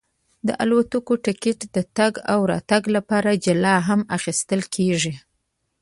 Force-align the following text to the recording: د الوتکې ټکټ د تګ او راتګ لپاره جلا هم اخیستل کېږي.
د 0.47 0.49
الوتکې 0.63 1.15
ټکټ 1.25 1.59
د 1.75 1.77
تګ 1.97 2.13
او 2.33 2.39
راتګ 2.51 2.83
لپاره 2.95 3.29
جلا 3.45 3.75
هم 3.87 4.01
اخیستل 4.17 4.61
کېږي. 4.75 5.13